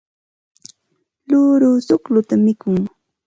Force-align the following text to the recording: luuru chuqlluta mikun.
luuru 1.29 1.69
chuqlluta 1.87 2.35
mikun. 2.43 2.81